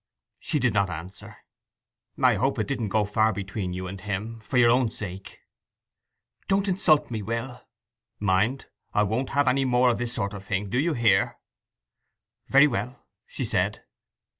She 0.39 0.57
did 0.57 0.73
not 0.73 0.89
answer. 0.89 1.37
'I 2.19 2.33
hope 2.33 2.57
it 2.57 2.65
didn't 2.65 2.87
go 2.89 3.05
far 3.05 3.31
between 3.31 3.71
you 3.71 3.85
and 3.85 4.01
him, 4.01 4.39
for 4.39 4.57
your 4.57 4.71
own 4.71 4.89
sake.' 4.89 5.41
'Don't 6.47 6.67
insult 6.67 7.11
me, 7.11 7.21
Will.' 7.21 7.61
'Mind, 8.19 8.65
I 8.95 9.03
won't 9.03 9.29
have 9.29 9.47
any 9.47 9.63
more 9.63 9.91
of 9.91 9.99
this 9.99 10.13
sort 10.13 10.33
of 10.33 10.43
thing; 10.43 10.71
do 10.71 10.79
you 10.79 10.93
hear?' 10.93 11.37
'Very 12.49 12.65
well,' 12.65 13.05
she 13.27 13.45
said. 13.45 13.83